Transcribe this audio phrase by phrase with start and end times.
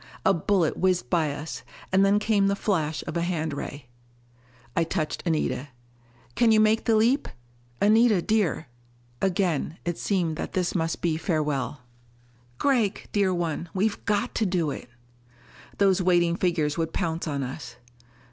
[0.25, 3.85] A bullet whizzed by us, and then came the flash of a hand ray.
[4.75, 5.67] I touched Anita.
[6.33, 7.27] "Can you make the leap?
[7.79, 8.65] Anita dear...."
[9.21, 11.81] Again it seemed that this must be farewell.
[12.57, 14.89] "Gregg, dear one, we've got to do it!"
[15.77, 17.75] Those waiting figures would pounce on us.